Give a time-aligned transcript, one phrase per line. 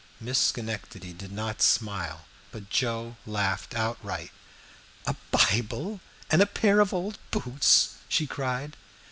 [0.19, 4.31] Miss Schenectady did not smile, but Joe laughed outright.
[5.05, 5.99] "A Bible
[6.31, 8.77] and a pair of old boots!" she cried.